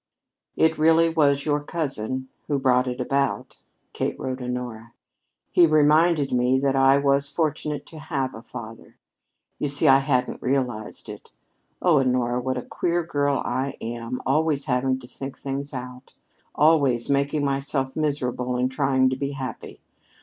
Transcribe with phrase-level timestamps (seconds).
[0.55, 3.61] "It really was your cousin who brought it about,"
[3.93, 4.93] Kate wrote Honora.
[5.51, 8.95] "He reminded me that I was fortunate to have a father.
[9.59, 11.29] You see, I hadn't realized it!
[11.83, 16.15] Oh, Honora, what a queer girl I am always having to think things out!
[16.55, 19.81] Always making myself miserable in trying to be happy!